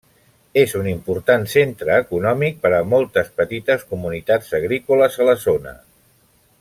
[0.59, 5.77] És un important centre econòmic per a moltes petites comunitats agrícoles a la zona.